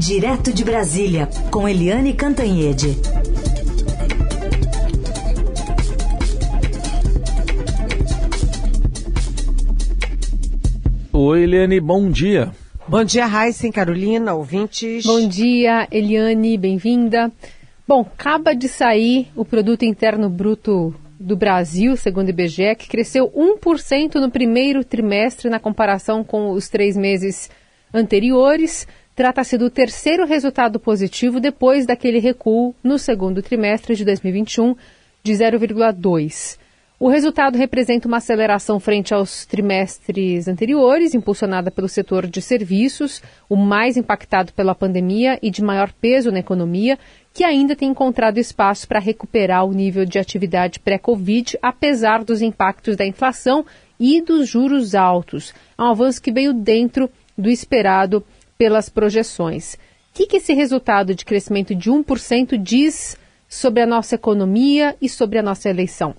Direto 0.00 0.50
de 0.50 0.64
Brasília, 0.64 1.28
com 1.50 1.68
Eliane 1.68 2.14
Cantanhede. 2.14 2.96
Oi, 11.12 11.42
Eliane, 11.42 11.78
bom 11.80 12.10
dia. 12.10 12.50
Bom 12.88 13.04
dia, 13.04 13.26
Raíssen, 13.26 13.70
Carolina, 13.70 14.32
ouvintes. 14.32 15.04
Bom 15.04 15.28
dia, 15.28 15.86
Eliane, 15.92 16.56
bem-vinda. 16.56 17.30
Bom, 17.86 18.00
acaba 18.00 18.54
de 18.54 18.68
sair 18.68 19.28
o 19.36 19.44
Produto 19.44 19.84
Interno 19.84 20.30
Bruto 20.30 20.94
do 21.18 21.36
Brasil, 21.36 21.94
segundo 21.94 22.28
o 22.28 22.30
IBGE, 22.30 22.74
que 22.74 22.88
cresceu 22.88 23.30
1% 23.36 24.14
no 24.14 24.30
primeiro 24.30 24.82
trimestre 24.82 25.50
na 25.50 25.60
comparação 25.60 26.24
com 26.24 26.52
os 26.52 26.70
três 26.70 26.96
meses 26.96 27.50
anteriores. 27.92 28.86
Trata-se 29.14 29.58
do 29.58 29.68
terceiro 29.68 30.24
resultado 30.24 30.78
positivo 30.78 31.40
depois 31.40 31.84
daquele 31.84 32.18
recuo 32.18 32.74
no 32.82 32.98
segundo 32.98 33.42
trimestre 33.42 33.94
de 33.94 34.04
2021 34.04 34.74
de 35.22 35.32
0,2. 35.32 36.58
O 37.02 37.08
resultado 37.08 37.56
representa 37.56 38.06
uma 38.06 38.18
aceleração 38.18 38.78
frente 38.78 39.14
aos 39.14 39.46
trimestres 39.46 40.46
anteriores, 40.46 41.14
impulsionada 41.14 41.70
pelo 41.70 41.88
setor 41.88 42.26
de 42.26 42.42
serviços, 42.42 43.22
o 43.48 43.56
mais 43.56 43.96
impactado 43.96 44.52
pela 44.52 44.74
pandemia 44.74 45.38
e 45.42 45.50
de 45.50 45.62
maior 45.62 45.90
peso 45.92 46.30
na 46.30 46.40
economia, 46.40 46.98
que 47.32 47.42
ainda 47.42 47.74
tem 47.74 47.88
encontrado 47.88 48.36
espaço 48.36 48.86
para 48.86 49.00
recuperar 49.00 49.64
o 49.64 49.72
nível 49.72 50.04
de 50.04 50.18
atividade 50.18 50.78
pré-Covid, 50.78 51.58
apesar 51.62 52.22
dos 52.22 52.42
impactos 52.42 52.96
da 52.96 53.06
inflação 53.06 53.64
e 53.98 54.20
dos 54.20 54.46
juros 54.46 54.94
altos. 54.94 55.54
É 55.78 55.82
um 55.82 55.86
avanço 55.86 56.20
que 56.20 56.30
veio 56.30 56.52
dentro 56.52 57.08
do 57.36 57.48
esperado 57.48 58.22
pelas 58.60 58.90
projeções. 58.90 59.72
O 59.72 59.78
que, 60.12 60.26
que 60.26 60.36
esse 60.36 60.52
resultado 60.52 61.14
de 61.14 61.24
crescimento 61.24 61.74
de 61.74 61.90
1% 61.90 62.62
diz 62.62 63.16
sobre 63.48 63.82
a 63.82 63.86
nossa 63.86 64.16
economia 64.16 64.94
e 65.00 65.08
sobre 65.08 65.38
a 65.38 65.42
nossa 65.42 65.70
eleição? 65.70 66.14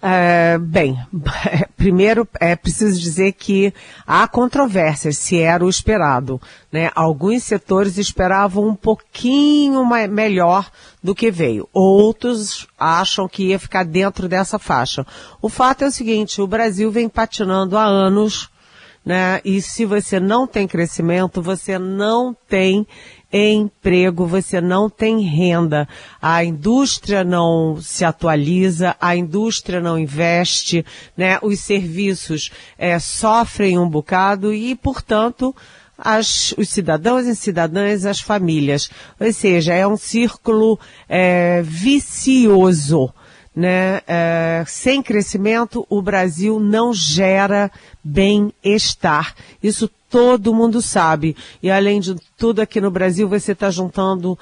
É, 0.00 0.56
bem, 0.56 0.96
primeiro 1.76 2.28
é 2.38 2.54
preciso 2.54 3.00
dizer 3.00 3.32
que 3.32 3.74
há 4.06 4.28
controvérsias 4.28 5.18
se 5.18 5.40
era 5.40 5.64
o 5.64 5.68
esperado. 5.68 6.40
Né? 6.70 6.92
Alguns 6.94 7.42
setores 7.42 7.98
esperavam 7.98 8.68
um 8.68 8.76
pouquinho 8.76 9.84
mais, 9.84 10.08
melhor 10.08 10.70
do 11.02 11.12
que 11.12 11.28
veio. 11.28 11.68
Outros 11.72 12.68
acham 12.78 13.26
que 13.26 13.48
ia 13.48 13.58
ficar 13.58 13.84
dentro 13.84 14.28
dessa 14.28 14.60
faixa. 14.60 15.04
O 15.42 15.48
fato 15.48 15.82
é 15.82 15.88
o 15.88 15.90
seguinte, 15.90 16.40
o 16.40 16.46
Brasil 16.46 16.88
vem 16.92 17.08
patinando 17.08 17.76
há 17.76 17.84
anos 17.84 18.48
né? 19.04 19.40
E 19.44 19.60
se 19.60 19.84
você 19.84 20.18
não 20.18 20.46
tem 20.46 20.66
crescimento, 20.66 21.42
você 21.42 21.78
não 21.78 22.34
tem 22.48 22.86
emprego, 23.32 24.26
você 24.26 24.60
não 24.60 24.88
tem 24.88 25.20
renda. 25.20 25.88
A 26.22 26.44
indústria 26.44 27.24
não 27.24 27.78
se 27.82 28.04
atualiza, 28.04 28.96
a 29.00 29.16
indústria 29.16 29.80
não 29.80 29.98
investe, 29.98 30.86
né? 31.16 31.38
Os 31.42 31.60
serviços 31.60 32.50
é, 32.78 32.98
sofrem 32.98 33.78
um 33.78 33.88
bocado 33.88 34.54
e, 34.54 34.74
portanto, 34.74 35.54
as, 35.98 36.54
os 36.56 36.68
cidadãos 36.68 37.26
e 37.26 37.34
cidadãs, 37.34 38.06
as 38.06 38.20
famílias. 38.20 38.88
Ou 39.20 39.32
seja, 39.32 39.74
é 39.74 39.86
um 39.86 39.96
círculo 39.96 40.78
é, 41.08 41.60
vicioso 41.62 43.12
né? 43.54 44.00
É, 44.06 44.64
sem 44.66 45.02
crescimento, 45.02 45.86
o 45.88 46.02
Brasil 46.02 46.58
não 46.58 46.92
gera 46.92 47.70
bem-estar. 48.02 49.34
Isso 49.62 49.88
todo 50.14 50.54
mundo 50.54 50.80
sabe. 50.80 51.36
E 51.60 51.68
além 51.68 51.98
de 51.98 52.14
tudo 52.36 52.60
aqui 52.60 52.80
no 52.80 52.88
Brasil, 52.88 53.28
você 53.28 53.50
está 53.50 53.68
juntando, 53.68 54.34
uh, 54.34 54.38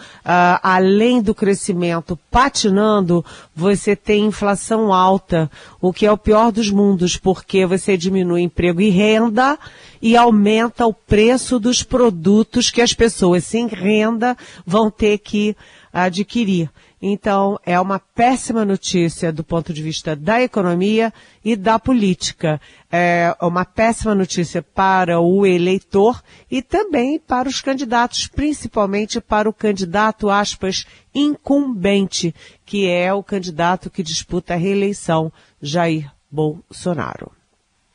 além 0.63 1.23
do 1.23 1.35
crescimento 1.35 2.19
patinando, 2.31 3.25
você 3.57 3.97
tem 3.97 4.27
inflação 4.27 4.93
alta, 4.93 5.51
o 5.81 5.91
que 5.91 6.05
é 6.05 6.13
o 6.13 6.19
pior 6.19 6.53
dos 6.53 6.71
mundos, 6.71 7.17
porque 7.17 7.65
você 7.65 7.97
diminui 7.97 8.43
emprego 8.43 8.83
e 8.83 8.91
renda 8.91 9.59
e 10.03 10.15
aumenta 10.15 10.87
o 10.87 10.93
preço 10.93 11.59
dos 11.59 11.83
produtos 11.83 12.71
que 12.71 12.83
as 12.83 12.93
pessoas 12.93 13.45
sem 13.45 13.67
renda 13.67 14.37
vão 14.67 14.91
ter 14.91 15.17
que 15.17 15.57
adquirir. 15.93 16.71
Então, 17.01 17.59
é 17.67 17.79
uma 17.79 17.99
péssima 17.99 18.65
notícia 18.65 19.33
do 19.33 19.43
ponto 19.43 19.73
de 19.73 19.83
vista 19.83 20.15
da 20.15 20.41
economia 20.41 21.13
e 21.45 21.57
da 21.57 21.79
política. 21.79 22.61
É 22.91 23.37
uma 23.43 23.65
péssima 23.65 24.15
notícia 24.15 24.63
para 24.63 25.21
o 25.21 25.45
eleitor 25.45 26.23
e 26.51 26.63
também 26.63 27.19
para 27.19 27.49
os 27.49 27.61
candidatos, 27.61 28.29
principalmente 28.29 29.21
para 29.21 29.49
o 29.49 29.53
candidato, 29.53 30.31
aspas, 30.31 30.87
incumbente, 31.15 32.35
que 32.65 32.89
é 32.89 33.13
o 33.13 33.23
candidato 33.23 33.91
que 33.91 34.03
disputa 34.03 34.55
a 34.55 34.57
reeleição, 34.57 35.33
Jair 35.61 36.11
Bolsonaro. 36.31 37.33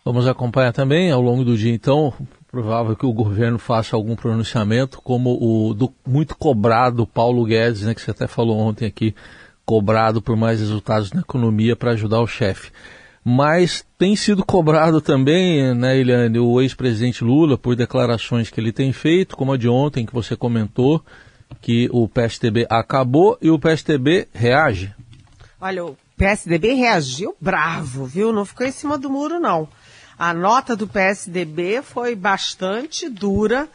Vamos 0.03 0.27
acompanhar 0.27 0.71
também 0.71 1.11
ao 1.11 1.21
longo 1.21 1.43
do 1.43 1.57
dia, 1.57 1.73
então, 1.73 2.13
provável 2.57 2.95
que 2.95 3.05
o 3.05 3.13
governo 3.13 3.59
faça 3.59 3.95
algum 3.95 4.15
pronunciamento, 4.15 4.99
como 4.99 5.37
o 5.39 5.75
do 5.75 5.93
muito 6.03 6.35
cobrado 6.35 7.05
Paulo 7.05 7.45
Guedes, 7.45 7.83
né, 7.83 7.93
que 7.93 8.01
você 8.01 8.09
até 8.09 8.25
falou 8.25 8.57
ontem 8.57 8.87
aqui, 8.87 9.13
cobrado 9.63 10.23
por 10.23 10.35
mais 10.35 10.59
resultados 10.59 11.11
na 11.11 11.21
economia 11.21 11.75
para 11.75 11.91
ajudar 11.91 12.19
o 12.19 12.25
chefe. 12.25 12.71
Mas 13.23 13.85
tem 13.95 14.15
sido 14.15 14.43
cobrado 14.43 14.99
também, 14.99 15.75
né, 15.75 15.99
Eliane, 15.99 16.39
o 16.39 16.59
ex-presidente 16.59 17.23
Lula, 17.23 17.59
por 17.59 17.75
declarações 17.75 18.49
que 18.49 18.59
ele 18.59 18.71
tem 18.71 18.91
feito, 18.91 19.37
como 19.37 19.53
a 19.53 19.57
de 19.57 19.69
ontem 19.69 20.03
que 20.03 20.13
você 20.13 20.35
comentou, 20.35 21.05
que 21.61 21.87
o 21.91 22.07
PSDB 22.07 22.65
acabou 22.71 23.37
e 23.39 23.51
o 23.51 23.59
PSDB 23.59 24.27
reage. 24.33 24.91
Olha, 25.61 25.85
o 25.85 25.95
PSDB 26.17 26.73
reagiu 26.73 27.35
bravo, 27.39 28.05
viu? 28.05 28.33
Não 28.33 28.45
ficou 28.45 28.65
em 28.65 28.71
cima 28.71 28.97
do 28.97 29.11
muro, 29.11 29.39
não. 29.39 29.67
A 30.17 30.33
nota 30.33 30.75
do 30.75 30.87
PSDB 30.87 31.81
foi 31.81 32.15
bastante 32.15 33.07
dura, 33.07 33.67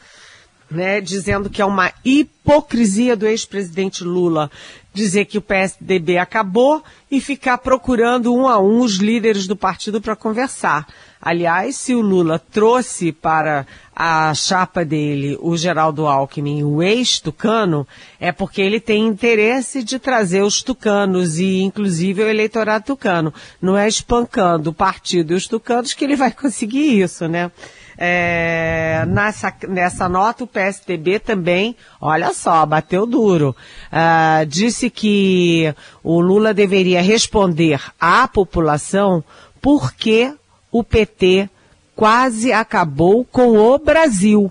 né, 0.71 1.01
dizendo 1.01 1.51
que 1.51 1.63
é 1.63 1.65
uma 1.65 1.93
hipocrisia 2.05 3.15
do 3.15 3.27
ex-presidente 3.27 4.03
Lula 4.03 4.51
dizer 4.93 5.25
que 5.25 5.39
o 5.39 5.43
PSDB 5.43 6.19
acabou 6.19 6.83
e 7.11 7.21
ficar 7.21 7.59
procurando 7.59 8.35
um 8.35 8.47
a 8.47 8.59
um 8.59 8.81
os 8.81 8.97
líderes 8.97 9.47
do 9.47 9.57
partido 9.57 10.01
para 10.01 10.17
conversar. 10.17 10.87
Aliás, 11.25 11.77
se 11.77 11.95
o 11.95 12.01
Lula 12.01 12.37
trouxe 12.37 13.13
para 13.13 13.65
a 13.95 14.35
chapa 14.35 14.85
dele 14.85 15.39
o 15.41 15.57
Geraldo 15.57 16.09
Alckmin, 16.09 16.65
o 16.65 16.83
ex-tucano, 16.83 17.87
é 18.19 18.33
porque 18.33 18.61
ele 18.61 18.81
tem 18.81 19.07
interesse 19.07 19.85
de 19.85 20.01
trazer 20.01 20.43
os 20.43 20.63
tucanos 20.63 21.39
e 21.39 21.61
inclusive 21.61 22.25
o 22.25 22.29
eleitorado 22.29 22.87
tucano. 22.87 23.33
Não 23.61 23.79
é 23.79 23.87
espancando 23.87 24.71
o 24.71 24.75
partido 24.75 25.33
e 25.33 25.37
os 25.37 25.47
tucanos 25.47 25.95
que 25.95 26.05
ele 26.05 26.17
vai 26.17 26.33
conseguir 26.33 27.01
isso, 27.01 27.29
né? 27.29 27.53
É, 27.97 29.05
nessa, 29.07 29.55
nessa 29.69 30.09
nota, 30.09 30.43
o 30.43 30.47
PSDB 30.49 31.21
também, 31.21 31.77
olha 32.01 32.35
só, 32.35 32.67
bateu 32.67 33.07
duro. 33.07 33.55
Uh, 33.93 34.45
disse 34.47 34.91
que 34.91 35.73
o 36.03 36.21
Lula 36.21 36.53
deveria 36.53 37.01
responder 37.01 37.81
à 38.01 38.27
população 38.27 39.23
por 39.61 39.93
que 39.93 40.35
o 40.73 40.83
PT 40.83 41.49
quase 41.95 42.53
acabou 42.53 43.25
com 43.25 43.59
o 43.59 43.79
Brasil. 43.79 44.51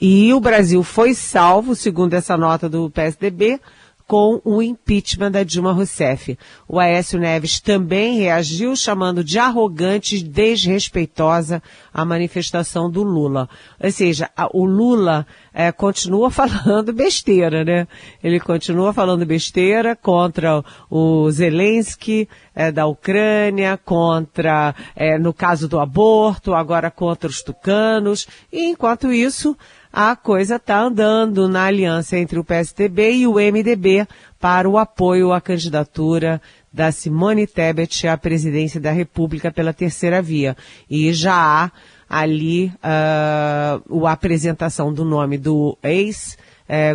E 0.00 0.32
o 0.32 0.40
Brasil 0.40 0.82
foi 0.82 1.12
salvo, 1.12 1.74
segundo 1.74 2.14
essa 2.14 2.36
nota 2.36 2.68
do 2.68 2.88
PSDB, 2.88 3.60
com 4.10 4.40
o 4.44 4.60
impeachment 4.60 5.30
da 5.30 5.44
Dilma 5.44 5.70
Rousseff. 5.70 6.36
O 6.66 6.80
Aécio 6.80 7.16
Neves 7.16 7.60
também 7.60 8.18
reagiu 8.18 8.74
chamando 8.74 9.22
de 9.22 9.38
arrogante 9.38 10.16
e 10.16 10.22
desrespeitosa 10.24 11.62
a 11.94 12.04
manifestação 12.04 12.90
do 12.90 13.04
Lula. 13.04 13.48
Ou 13.80 13.92
seja, 13.92 14.28
o 14.52 14.64
Lula 14.64 15.24
é, 15.54 15.70
continua 15.70 16.28
falando 16.32 16.92
besteira, 16.92 17.64
né? 17.64 17.86
Ele 18.20 18.40
continua 18.40 18.92
falando 18.92 19.24
besteira 19.24 19.94
contra 19.94 20.64
o 20.90 21.30
Zelensky 21.30 22.28
é, 22.52 22.72
da 22.72 22.86
Ucrânia, 22.86 23.78
contra, 23.78 24.74
é, 24.96 25.20
no 25.20 25.32
caso 25.32 25.68
do 25.68 25.78
aborto, 25.78 26.52
agora 26.52 26.90
contra 26.90 27.30
os 27.30 27.42
tucanos. 27.42 28.26
E 28.52 28.64
enquanto 28.64 29.12
isso, 29.12 29.56
a 29.92 30.14
coisa 30.14 30.56
está 30.56 30.80
andando 30.80 31.48
na 31.48 31.64
aliança 31.64 32.16
entre 32.16 32.38
o 32.38 32.44
PSDB 32.44 33.12
e 33.12 33.26
o 33.26 33.34
MDB 33.34 34.06
para 34.38 34.68
o 34.68 34.78
apoio 34.78 35.32
à 35.32 35.40
candidatura 35.40 36.40
da 36.72 36.92
Simone 36.92 37.46
Tebet 37.46 38.06
à 38.06 38.16
presidência 38.16 38.80
da 38.80 38.92
República 38.92 39.50
pela 39.50 39.72
terceira 39.72 40.22
via. 40.22 40.56
E 40.88 41.12
já 41.12 41.34
há 41.34 41.70
ali 42.08 42.72
uh, 42.76 44.06
a 44.06 44.12
apresentação 44.12 44.92
do 44.92 45.04
nome 45.04 45.36
do 45.36 45.76
ex 45.82 46.38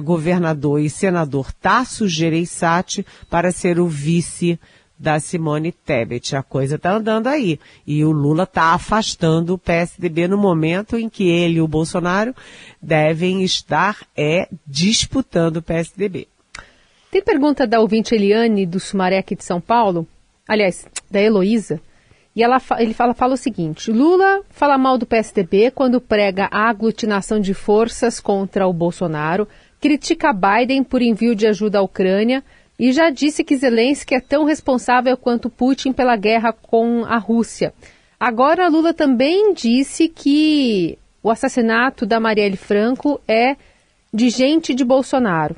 governador 0.05 0.79
e 0.79 0.89
senador 0.89 1.51
Tasso 1.51 2.07
Gereissati 2.07 3.05
para 3.29 3.51
ser 3.51 3.77
o 3.77 3.87
vice 3.87 4.57
da 4.97 5.19
Simone 5.19 5.71
Tebet. 5.71 6.35
A 6.35 6.43
coisa 6.43 6.75
está 6.75 6.93
andando 6.93 7.27
aí. 7.27 7.59
E 7.85 8.03
o 8.03 8.11
Lula 8.11 8.43
está 8.43 8.73
afastando 8.73 9.53
o 9.53 9.57
PSDB 9.57 10.27
no 10.27 10.37
momento 10.37 10.97
em 10.97 11.09
que 11.09 11.27
ele 11.27 11.55
e 11.55 11.61
o 11.61 11.67
Bolsonaro 11.67 12.33
devem 12.81 13.43
estar 13.43 14.05
é, 14.15 14.47
disputando 14.65 15.57
o 15.57 15.61
PSDB. 15.61 16.27
Tem 17.11 17.21
pergunta 17.21 17.65
da 17.65 17.79
ouvinte 17.79 18.13
Eliane, 18.13 18.65
do 18.65 18.79
Sumaré 18.79 19.17
aqui 19.17 19.35
de 19.35 19.43
São 19.43 19.61
Paulo, 19.61 20.07
aliás, 20.47 20.85
da 21.09 21.21
Heloísa, 21.21 21.79
e 22.35 22.43
ela, 22.43 22.61
ele 22.77 22.93
fala, 22.93 23.13
fala 23.13 23.35
o 23.35 23.37
seguinte: 23.37 23.91
Lula 23.91 24.41
fala 24.49 24.77
mal 24.77 24.97
do 24.97 25.05
PSDB 25.05 25.71
quando 25.71 26.01
prega 26.01 26.49
a 26.51 26.67
aglutinação 26.67 27.39
de 27.39 27.53
forças 27.53 28.19
contra 28.19 28.67
o 28.67 28.73
Bolsonaro, 28.73 29.47
critica 29.79 30.33
Biden 30.33 30.83
por 30.83 31.01
envio 31.01 31.33
de 31.33 31.47
ajuda 31.47 31.79
à 31.79 31.81
Ucrânia 31.81 32.43
e 32.77 32.91
já 32.91 33.09
disse 33.09 33.43
que 33.43 33.57
Zelensky 33.57 34.15
é 34.15 34.19
tão 34.19 34.43
responsável 34.43 35.15
quanto 35.15 35.49
Putin 35.49 35.93
pela 35.93 36.15
guerra 36.15 36.51
com 36.51 37.05
a 37.05 37.17
Rússia. 37.17 37.73
Agora, 38.19 38.67
Lula 38.67 38.93
também 38.93 39.53
disse 39.53 40.07
que 40.07 40.97
o 41.21 41.29
assassinato 41.29 42.05
da 42.05 42.19
Marielle 42.19 42.57
Franco 42.57 43.19
é 43.27 43.55
de 44.13 44.29
gente 44.29 44.73
de 44.73 44.83
Bolsonaro. 44.83 45.55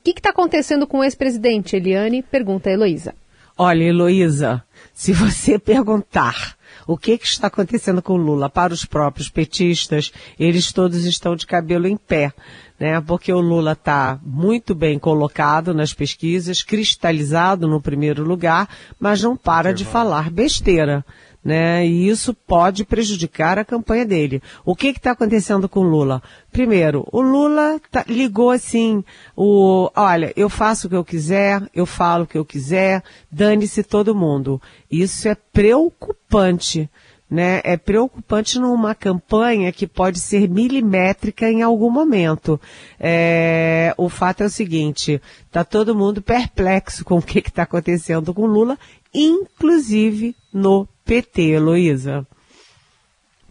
O 0.00 0.02
que 0.02 0.10
está 0.10 0.30
acontecendo 0.30 0.86
com 0.86 0.98
o 0.98 1.04
ex-presidente, 1.04 1.76
Eliane? 1.76 2.22
Pergunta 2.22 2.70
a 2.70 2.72
Heloísa. 2.72 3.14
Olha, 3.56 3.84
Heloísa, 3.84 4.64
se 4.94 5.12
você 5.12 5.58
perguntar 5.60 6.56
o 6.86 6.96
que, 6.96 7.18
que, 7.18 7.26
está 7.26 7.48
acontecendo 7.48 8.00
com 8.00 8.16
Lula 8.16 8.48
para 8.48 8.72
os 8.72 8.86
próprios 8.86 9.28
petistas, 9.28 10.10
eles 10.38 10.72
todos 10.72 11.04
estão 11.04 11.36
de 11.36 11.46
cabelo 11.46 11.86
em 11.86 11.96
pé, 11.96 12.32
né? 12.80 13.00
Porque 13.02 13.30
o 13.30 13.40
Lula 13.40 13.72
está 13.72 14.18
muito 14.24 14.74
bem 14.74 14.98
colocado 14.98 15.74
nas 15.74 15.92
pesquisas, 15.92 16.62
cristalizado 16.62 17.68
no 17.68 17.80
primeiro 17.80 18.24
lugar, 18.24 18.68
mas 18.98 19.22
não 19.22 19.36
para 19.36 19.74
de 19.74 19.84
falar 19.84 20.30
besteira 20.30 21.04
né? 21.42 21.86
E 21.86 22.08
isso 22.08 22.34
pode 22.34 22.84
prejudicar 22.84 23.58
a 23.58 23.64
campanha 23.64 24.04
dele. 24.04 24.42
O 24.64 24.76
que 24.76 24.88
está 24.88 25.12
acontecendo 25.12 25.68
com 25.68 25.80
o 25.80 25.88
Lula? 25.88 26.22
Primeiro, 26.52 27.06
o 27.10 27.20
Lula 27.20 27.80
tá, 27.90 28.04
ligou 28.06 28.50
assim, 28.50 29.02
o, 29.34 29.90
olha, 29.96 30.32
eu 30.36 30.48
faço 30.48 30.86
o 30.86 30.90
que 30.90 30.96
eu 30.96 31.04
quiser, 31.04 31.62
eu 31.74 31.86
falo 31.86 32.24
o 32.24 32.26
que 32.26 32.38
eu 32.38 32.44
quiser, 32.44 33.02
dane-se 33.30 33.82
todo 33.82 34.14
mundo. 34.14 34.60
Isso 34.90 35.28
é 35.28 35.34
preocupante. 35.34 36.90
Né, 37.30 37.60
é 37.62 37.76
preocupante 37.76 38.58
numa 38.58 38.92
campanha 38.92 39.70
que 39.70 39.86
pode 39.86 40.18
ser 40.18 40.48
milimétrica 40.48 41.48
em 41.48 41.62
algum 41.62 41.88
momento. 41.88 42.60
É, 42.98 43.94
o 43.96 44.08
fato 44.08 44.42
é 44.42 44.46
o 44.46 44.50
seguinte, 44.50 45.22
está 45.46 45.62
todo 45.62 45.94
mundo 45.94 46.20
perplexo 46.20 47.04
com 47.04 47.18
o 47.18 47.22
que 47.22 47.38
está 47.38 47.62
acontecendo 47.62 48.34
com 48.34 48.46
Lula, 48.46 48.76
inclusive 49.14 50.34
no 50.52 50.88
PT, 51.04 51.42
Heloísa. 51.42 52.26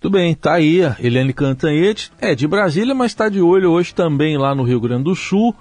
Muito 0.01 0.09
bem, 0.09 0.33
tá 0.33 0.53
aí 0.53 0.81
a 0.81 0.95
Eliane 0.97 1.33
Cantanhete, 1.33 2.09
é 2.21 2.33
de 2.33 2.47
Brasília, 2.47 2.95
mas 2.95 3.11
está 3.11 3.27
de 3.27 3.41
olho 3.41 3.71
hoje 3.71 3.93
também 3.93 4.37
lá 4.37 4.55
no 4.55 4.63
Rio 4.63 4.79
Grande 4.79 5.03
do 5.03 5.13
Sul, 5.13 5.53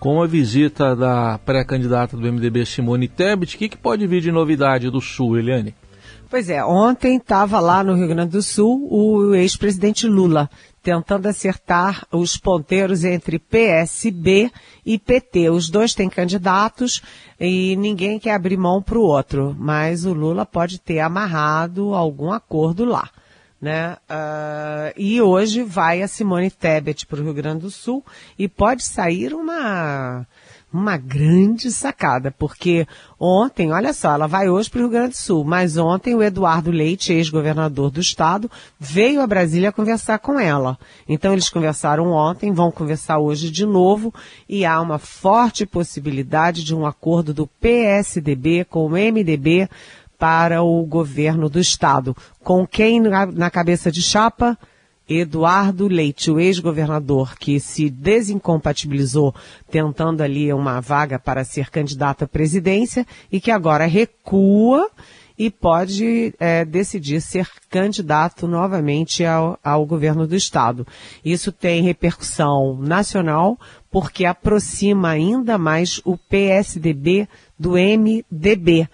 com 0.00 0.20
a 0.20 0.26
visita 0.26 0.96
da 0.96 1.38
pré-candidata 1.38 2.16
do 2.16 2.32
MDB 2.32 2.66
Simone 2.66 3.06
Tebet. 3.06 3.54
O 3.54 3.58
que, 3.58 3.68
que 3.68 3.76
pode 3.76 4.04
vir 4.06 4.20
de 4.20 4.32
novidade 4.32 4.90
do 4.90 5.00
Sul, 5.00 5.38
Eliane? 5.38 5.76
Pois 6.28 6.48
é, 6.50 6.64
ontem 6.64 7.16
estava 7.16 7.60
lá 7.60 7.84
no 7.84 7.94
Rio 7.94 8.08
Grande 8.08 8.32
do 8.32 8.42
Sul 8.42 8.88
o 8.90 9.34
ex-presidente 9.34 10.06
Lula 10.06 10.50
tentando 10.84 11.26
acertar 11.26 12.06
os 12.12 12.36
ponteiros 12.36 13.04
entre 13.04 13.38
PSB 13.38 14.52
e 14.84 14.98
PT. 14.98 15.48
Os 15.48 15.70
dois 15.70 15.94
têm 15.94 16.10
candidatos 16.10 17.02
e 17.40 17.74
ninguém 17.76 18.18
quer 18.18 18.34
abrir 18.34 18.58
mão 18.58 18.82
para 18.82 18.98
o 18.98 19.02
outro, 19.02 19.56
mas 19.58 20.04
o 20.04 20.12
Lula 20.12 20.44
pode 20.44 20.78
ter 20.78 21.00
amarrado 21.00 21.94
algum 21.94 22.30
acordo 22.30 22.84
lá. 22.84 23.08
Né? 23.60 23.96
Uh, 24.10 24.92
e 24.94 25.22
hoje 25.22 25.62
vai 25.62 26.02
a 26.02 26.08
Simone 26.08 26.50
Tebet 26.50 27.06
para 27.06 27.18
o 27.18 27.24
Rio 27.24 27.32
Grande 27.32 27.62
do 27.62 27.70
Sul 27.70 28.04
e 28.38 28.46
pode 28.46 28.84
sair 28.84 29.32
uma 29.32 30.26
uma 30.74 30.96
grande 30.96 31.70
sacada, 31.70 32.32
porque 32.32 32.84
ontem, 33.18 33.70
olha 33.70 33.92
só, 33.92 34.14
ela 34.14 34.26
vai 34.26 34.48
hoje 34.48 34.68
para 34.68 34.80
o 34.80 34.82
Rio 34.82 34.90
Grande 34.90 35.10
do 35.10 35.16
Sul, 35.16 35.44
mas 35.44 35.76
ontem 35.76 36.16
o 36.16 36.22
Eduardo 36.22 36.72
Leite, 36.72 37.12
ex-governador 37.12 37.92
do 37.92 38.00
estado, 38.00 38.50
veio 38.78 39.20
a 39.20 39.26
Brasília 39.26 39.70
conversar 39.70 40.18
com 40.18 40.38
ela. 40.38 40.76
Então 41.08 41.32
eles 41.32 41.48
conversaram 41.48 42.10
ontem, 42.10 42.52
vão 42.52 42.72
conversar 42.72 43.20
hoje 43.20 43.52
de 43.52 43.64
novo 43.64 44.12
e 44.48 44.64
há 44.64 44.80
uma 44.80 44.98
forte 44.98 45.64
possibilidade 45.64 46.64
de 46.64 46.74
um 46.74 46.84
acordo 46.84 47.32
do 47.32 47.46
PSDB 47.46 48.64
com 48.64 48.84
o 48.86 48.90
MDB 48.90 49.68
para 50.18 50.60
o 50.62 50.84
governo 50.84 51.48
do 51.48 51.60
estado. 51.60 52.16
Com 52.42 52.66
quem 52.66 53.00
na, 53.00 53.48
cabeça 53.48 53.92
de 53.92 54.02
chapa? 54.02 54.58
Eduardo 55.08 55.86
Leite, 55.86 56.30
o 56.30 56.40
ex-governador 56.40 57.36
que 57.38 57.60
se 57.60 57.90
desincompatibilizou 57.90 59.34
tentando 59.70 60.22
ali 60.22 60.52
uma 60.52 60.80
vaga 60.80 61.18
para 61.18 61.44
ser 61.44 61.70
candidato 61.70 62.24
à 62.24 62.26
presidência 62.26 63.06
e 63.30 63.40
que 63.40 63.50
agora 63.50 63.84
recua 63.86 64.90
e 65.36 65.50
pode 65.50 66.32
é, 66.38 66.64
decidir 66.64 67.20
ser 67.20 67.48
candidato 67.68 68.46
novamente 68.46 69.24
ao, 69.24 69.58
ao 69.62 69.84
governo 69.84 70.26
do 70.26 70.36
estado. 70.36 70.86
Isso 71.24 71.50
tem 71.50 71.82
repercussão 71.82 72.76
nacional 72.76 73.58
porque 73.90 74.24
aproxima 74.24 75.10
ainda 75.10 75.58
mais 75.58 76.00
o 76.04 76.16
PSDB 76.16 77.28
do 77.58 77.72
MDB 77.72 78.88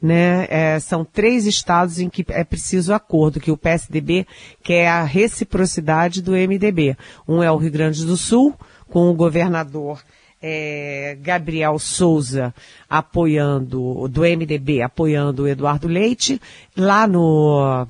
né? 0.00 0.46
É, 0.48 0.80
são 0.80 1.04
três 1.04 1.46
estados 1.46 1.98
em 1.98 2.08
que 2.08 2.24
é 2.28 2.44
preciso 2.44 2.94
acordo, 2.94 3.40
que 3.40 3.50
o 3.50 3.56
PSDB 3.56 4.26
quer 4.62 4.88
a 4.88 5.02
reciprocidade 5.02 6.22
do 6.22 6.32
MDB. 6.32 6.96
Um 7.28 7.42
é 7.42 7.50
o 7.50 7.56
Rio 7.56 7.70
Grande 7.70 8.04
do 8.04 8.16
Sul, 8.16 8.54
com 8.88 9.10
o 9.10 9.14
governador 9.14 10.02
é, 10.42 11.18
Gabriel 11.20 11.78
Souza 11.78 12.54
apoiando, 12.88 14.08
do 14.08 14.22
MDB 14.22 14.82
apoiando 14.82 15.42
o 15.42 15.48
Eduardo 15.48 15.86
Leite, 15.86 16.40
lá 16.76 17.06
no, 17.06 17.86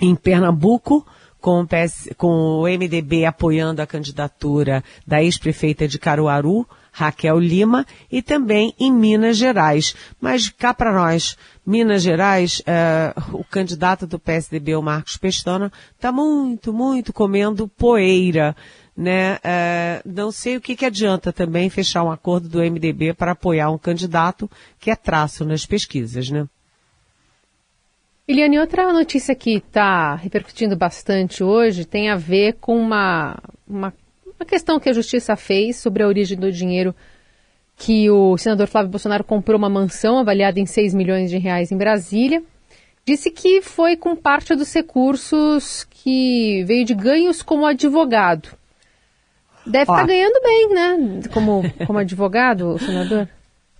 em 0.00 0.14
Pernambuco, 0.14 1.06
com 1.40 1.60
o, 1.60 1.66
PS, 1.66 2.10
com 2.16 2.60
o 2.60 2.62
MDB 2.64 3.24
apoiando 3.24 3.80
a 3.82 3.86
candidatura 3.86 4.82
da 5.06 5.22
ex-prefeita 5.22 5.86
de 5.88 5.98
Caruaru, 5.98 6.66
Raquel 6.92 7.38
Lima, 7.38 7.86
e 8.10 8.20
também 8.20 8.74
em 8.78 8.92
Minas 8.92 9.38
Gerais. 9.38 9.96
Mas 10.20 10.50
cá 10.50 10.74
para 10.74 10.92
nós, 10.92 11.36
Minas 11.66 12.02
Gerais, 12.02 12.62
é, 12.66 13.14
o 13.32 13.42
candidato 13.42 14.06
do 14.06 14.18
PSDB, 14.18 14.76
o 14.76 14.82
Marcos 14.82 15.16
Pestana, 15.16 15.72
está 15.96 16.12
muito, 16.12 16.72
muito 16.72 17.12
comendo 17.12 17.66
poeira. 17.66 18.54
Né? 18.94 19.38
É, 19.42 20.02
não 20.04 20.30
sei 20.30 20.58
o 20.58 20.60
que, 20.60 20.76
que 20.76 20.84
adianta 20.84 21.32
também 21.32 21.70
fechar 21.70 22.04
um 22.04 22.12
acordo 22.12 22.46
do 22.46 22.58
MDB 22.58 23.14
para 23.14 23.32
apoiar 23.32 23.70
um 23.70 23.78
candidato 23.78 24.50
que 24.78 24.90
é 24.90 24.94
traço 24.94 25.46
nas 25.46 25.64
pesquisas, 25.64 26.28
né? 26.28 26.46
Eliane, 28.28 28.58
outra 28.58 28.92
notícia 28.92 29.34
que 29.34 29.56
está 29.56 30.14
repercutindo 30.14 30.76
bastante 30.76 31.42
hoje 31.42 31.84
tem 31.84 32.08
a 32.08 32.16
ver 32.16 32.54
com 32.60 32.76
uma, 32.76 33.36
uma 33.66 33.92
uma 34.42 34.44
questão 34.44 34.80
que 34.80 34.90
a 34.90 34.92
justiça 34.92 35.36
fez 35.36 35.76
sobre 35.76 36.02
a 36.02 36.06
origem 36.06 36.36
do 36.36 36.50
dinheiro 36.50 36.94
que 37.76 38.10
o 38.10 38.36
senador 38.36 38.66
Flávio 38.66 38.90
Bolsonaro 38.90 39.24
comprou 39.24 39.56
uma 39.56 39.70
mansão 39.70 40.18
avaliada 40.18 40.60
em 40.60 40.66
6 40.66 40.94
milhões 40.94 41.30
de 41.30 41.38
reais 41.38 41.72
em 41.72 41.76
Brasília. 41.76 42.42
Disse 43.06 43.30
que 43.30 43.62
foi 43.62 43.96
com 43.96 44.14
parte 44.14 44.54
dos 44.54 44.72
recursos 44.72 45.84
que 45.88 46.62
veio 46.64 46.84
de 46.84 46.94
ganhos 46.94 47.42
como 47.42 47.64
advogado. 47.64 48.50
Deve 49.64 49.84
estar 49.84 49.96
tá 49.96 50.06
ganhando 50.06 50.40
bem, 50.42 50.68
né? 50.68 51.20
Como, 51.32 51.62
como 51.86 51.98
advogado, 51.98 52.78
senador? 52.78 53.28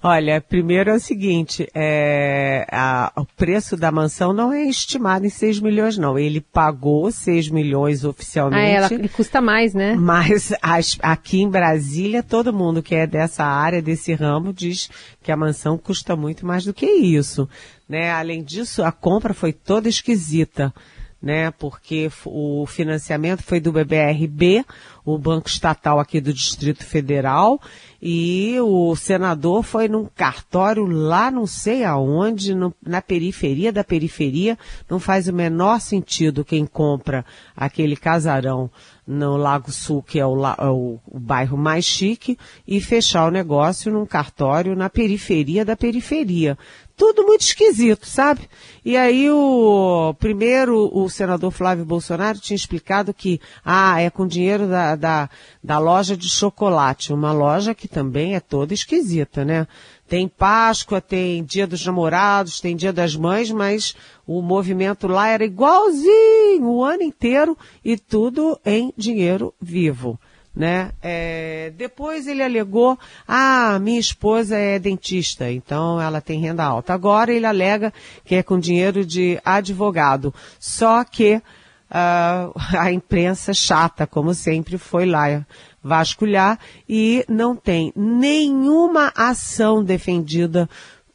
Olha, 0.05 0.41
primeiro 0.41 0.91
é 0.91 0.95
o 0.95 1.01
seguinte, 1.01 1.69
é, 1.73 2.67
a, 2.73 3.13
o 3.17 3.25
preço 3.25 3.77
da 3.77 3.93
mansão 3.93 4.33
não 4.33 4.53
é 4.53 4.65
estimado 4.65 5.25
em 5.25 5.29
6 5.29 5.61
milhões, 5.61 5.97
não. 5.97 6.19
Ele 6.19 6.41
pagou 6.41 7.13
6 7.13 7.51
milhões 7.51 8.05
oficialmente. 8.05 8.65
Ah, 8.65 8.69
ela, 8.69 8.93
ele 8.93 9.09
custa 9.09 9.41
mais, 9.41 9.75
né? 9.75 9.95
Mas 9.95 10.53
as, 10.61 10.99
aqui 11.01 11.43
em 11.43 11.49
Brasília, 11.49 12.21
todo 12.21 12.53
mundo 12.53 12.83
que 12.83 12.97
é 12.97 13.07
dessa 13.07 13.45
área, 13.45 13.81
desse 13.81 14.13
ramo, 14.13 14.53
diz 14.53 14.91
que 15.23 15.31
a 15.31 15.37
mansão 15.37 15.79
custa 15.79 16.17
muito 16.17 16.45
mais 16.45 16.65
do 16.65 16.75
que 16.75 16.87
isso. 16.87 17.49
Né? 17.89 18.11
Além 18.11 18.43
disso, 18.43 18.83
a 18.83 18.91
compra 18.91 19.33
foi 19.33 19.53
toda 19.53 19.89
esquisita 19.89 20.75
né? 21.23 21.53
Porque 21.53 22.11
o 22.27 22.67
financiamento 22.67 23.43
foi 23.43 23.61
do 23.61 23.71
BBRB, 23.73 24.65
o 25.05 25.17
Banco 25.17 25.49
Estatal 25.49 26.01
aqui 26.01 26.21
do 26.21 26.33
Distrito 26.33 26.85
Federal, 26.85 27.61
e 28.01 28.57
o 28.61 28.97
senador 28.97 29.63
foi 29.63 29.87
num 29.87 30.07
cartório 30.07 30.85
lá 30.85 31.31
não 31.31 31.47
sei 31.47 31.85
aonde, 31.85 32.55
no, 32.55 32.75
na 32.85 33.01
periferia 33.01 33.73
da 33.73 33.85
periferia. 33.85 34.59
Não 34.91 34.99
faz 34.99 35.29
o 35.29 35.33
menor 35.33 35.81
sentido 35.81 36.45
quem 36.45 36.67
compra 36.67 37.25
aquele 37.57 37.95
casarão 37.95 38.69
no 39.07 39.37
Lago 39.37 39.71
Sul, 39.71 40.03
que 40.03 40.19
é 40.19 40.27
o, 40.27 40.47
é 40.47 40.69
o, 40.69 40.99
o, 41.07 41.19
bairro 41.19 41.57
mais 41.57 41.85
chique, 41.85 42.39
e 42.67 42.81
fechar 42.81 43.27
o 43.27 43.31
negócio 43.31 43.93
num 43.93 44.07
cartório 44.07 44.77
na 44.77 44.89
periferia 44.89 45.65
da 45.65 45.77
periferia. 45.77 46.57
Tudo 46.97 47.25
muito 47.25 47.41
esquisito, 47.41 48.07
sabe? 48.07 48.49
E 48.85 48.97
aí 48.97 49.31
o 49.31 50.15
primeiro 50.19 50.91
o 50.93 51.09
senador 51.09 51.51
Flávio 51.51 51.85
Bolsonaro 51.85 52.39
tinha 52.39 52.57
explicado 52.57 53.15
que 53.15 53.41
ah, 53.65 54.01
é 54.01 54.11
com 54.11 54.27
dinheiro 54.27 54.69
da, 54.69 54.95
da, 54.95 55.31
da 55.63 55.79
loja 55.79 56.17
de 56.17 56.29
chocolate, 56.29 57.13
uma 57.13 57.33
loja 57.33 57.75
que 57.75 57.89
também 57.89 58.35
é 58.35 58.41
toda 58.41 58.75
esquisita, 58.75 59.45
né? 59.45 59.67
Tem 60.09 60.29
Páscoa, 60.29 61.01
tem 61.01 61.43
Dia 61.43 61.67
dos 61.67 61.87
Namorados, 61.87 62.61
tem 62.61 62.77
Dia 62.77 62.93
das 62.93 63.17
Mães, 63.17 63.51
mas 63.51 63.97
o 64.27 64.43
movimento 64.43 65.07
lá 65.07 65.29
era 65.29 65.45
igualzinho 65.45 66.67
o 66.67 66.85
ano 66.85 67.03
inteiro 67.03 67.57
e 67.83 67.97
tudo 67.97 68.59
em 68.65 68.93
dinheiro 68.97 69.55
vivo. 69.61 70.21
Né? 70.55 70.93
É, 71.03 71.73
depois 71.79 72.27
ele 72.27 72.43
alegou, 72.43 72.99
ah, 73.27 73.79
minha 73.79 73.99
esposa 73.99 74.57
é 74.57 74.79
dentista, 74.79 75.51
então 75.51 75.99
ela 75.99 76.21
tem 76.21 76.39
renda 76.41 76.63
alta. 76.63 76.93
Agora 76.93 77.33
ele 77.33 77.47
alega 77.47 77.93
que 78.23 78.35
é 78.35 78.43
com 78.43 78.59
dinheiro 78.59 79.05
de 79.05 79.41
advogado. 79.45 80.35
Só 80.61 81.05
que 81.05 81.37
uh, 81.37 82.53
a 82.79 82.93
imprensa 82.93 83.55
chata, 83.55 84.07
como 84.07 84.35
sempre, 84.35 84.77
foi 84.77 85.07
lá 85.07 85.45
vasculhar 85.83 86.59
e 86.89 87.25
não 87.29 87.57
tem 87.57 87.93
nenhuma 87.97 89.13
ação 89.17 89.83
defendida 89.83 90.69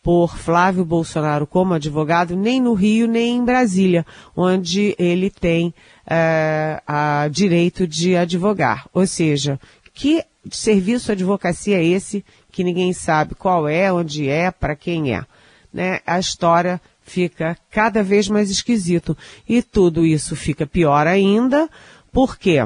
por 0.08 0.38
Flávio 0.38 0.86
Bolsonaro 0.86 1.46
como 1.46 1.74
advogado, 1.74 2.34
nem 2.34 2.62
no 2.62 2.74
Rio, 2.74 3.10
nem 3.10 3.36
em 3.36 3.44
Brasília, 3.44 4.06
onde 4.34 4.96
ele 4.98 5.30
tem 5.30 5.74
é, 6.10 6.82
a 6.88 7.28
direito 7.30 7.86
de 7.86 8.16
advogar. 8.16 8.88
Ou 8.94 9.06
seja, 9.06 9.60
que 9.94 10.24
serviço 10.50 11.12
advocacia 11.12 11.80
é 11.80 11.84
esse 11.84 12.24
que 12.50 12.64
ninguém 12.64 12.94
sabe 12.94 13.36
qual 13.36 13.68
é, 13.68 13.92
onde 13.92 14.30
é, 14.30 14.50
para 14.50 14.78
quem 14.78 15.14
é? 15.14 15.26
Né? 15.74 16.00
A 16.08 16.18
história 16.18 16.80
fica 17.02 17.58
cada 17.70 18.02
vez 18.02 18.30
mais 18.30 18.50
esquisito. 18.50 19.18
E 19.46 19.62
tudo 19.62 20.06
isso 20.06 20.38
fica 20.38 20.66
pior 20.66 21.06
ainda, 21.06 21.70
por 22.14 22.38
quê? 22.38 22.66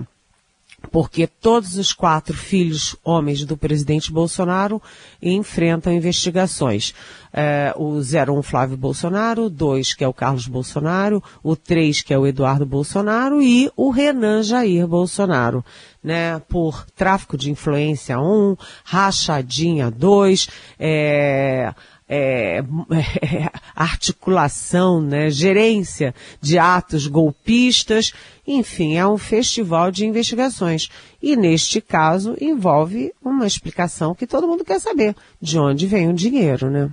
Porque 0.90 1.28
todos 1.28 1.78
os 1.78 1.94
quatro 1.94 2.36
filhos 2.36 2.96
homens 3.04 3.46
do 3.46 3.56
presidente 3.56 4.12
Bolsonaro 4.12 4.82
enfrentam 5.22 5.94
investigações. 5.94 6.94
É, 7.34 7.74
o 7.78 8.00
01 8.00 8.42
Flávio 8.42 8.76
Bolsonaro, 8.76 9.46
o 9.46 9.50
2 9.50 9.94
que 9.94 10.04
é 10.04 10.08
o 10.08 10.14
Carlos 10.14 10.48
Bolsonaro, 10.48 11.24
o 11.42 11.56
3 11.56 12.02
que 12.02 12.14
é 12.14 12.18
o 12.18 12.28
Eduardo 12.28 12.66
Bolsonaro 12.66 13.42
e 13.42 13.72
o 13.78 13.90
Renan 13.90 14.44
Jair 14.44 14.86
Bolsonaro, 14.86 15.64
né, 16.04 16.40
por 16.50 16.86
tráfico 16.96 17.38
de 17.38 17.52
influência 17.52 18.20
1, 18.20 18.58
rachadinha 18.84 19.90
2, 19.90 20.50
é, 20.78 21.74
é, 22.12 22.58
é, 22.58 23.50
articulação, 23.74 25.00
né, 25.02 25.30
gerência 25.30 26.14
de 26.42 26.60
atos 26.60 27.08
golpistas, 27.08 28.12
enfim, 28.46 28.98
é 28.98 29.08
um 29.08 29.18
festival 29.18 29.90
de 29.90 30.06
investigações. 30.06 30.90
E 31.24 31.38
neste 31.38 31.80
caso 31.80 32.36
envolve 32.42 33.14
uma 33.24 33.48
explicação 33.48 34.14
que 34.14 34.28
todo 34.28 34.46
mundo 34.46 34.66
quer 34.66 34.82
saber, 34.82 35.16
de 35.42 35.58
onde 35.58 35.88
vem 35.88 36.10
o 36.10 36.14
dinheiro, 36.14 36.70
né? 36.70 36.92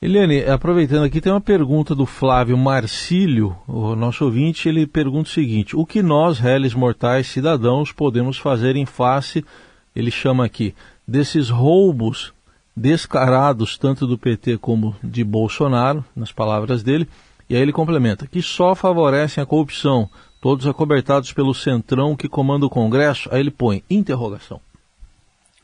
Eliane, 0.00 0.42
aproveitando 0.46 1.04
aqui, 1.04 1.20
tem 1.20 1.30
uma 1.30 1.40
pergunta 1.40 1.94
do 1.94 2.06
Flávio 2.06 2.56
Marcílio, 2.56 3.54
o 3.68 3.94
nosso 3.94 4.24
ouvinte, 4.24 4.68
ele 4.68 4.84
pergunta 4.84 5.28
o 5.28 5.32
seguinte, 5.32 5.76
o 5.76 5.86
que 5.86 6.02
nós, 6.02 6.40
réis 6.40 6.74
mortais 6.74 7.28
cidadãos, 7.28 7.92
podemos 7.92 8.36
fazer 8.36 8.74
em 8.74 8.86
face, 8.86 9.44
ele 9.94 10.10
chama 10.10 10.44
aqui, 10.44 10.74
desses 11.06 11.50
roubos 11.50 12.32
descarados 12.76 13.76
tanto 13.76 14.06
do 14.06 14.18
PT 14.18 14.58
como 14.58 14.96
de 15.02 15.22
Bolsonaro, 15.22 16.04
nas 16.16 16.32
palavras 16.32 16.82
dele, 16.82 17.08
e 17.48 17.54
aí 17.54 17.62
ele 17.62 17.72
complementa, 17.72 18.26
que 18.26 18.40
só 18.40 18.74
favorecem 18.74 19.42
a 19.42 19.46
corrupção, 19.46 20.08
todos 20.40 20.66
acobertados 20.66 21.32
pelo 21.32 21.54
centrão 21.54 22.16
que 22.16 22.28
comanda 22.28 22.66
o 22.66 22.70
Congresso, 22.70 23.28
aí 23.30 23.40
ele 23.40 23.50
põe 23.50 23.84
interrogação. 23.90 24.60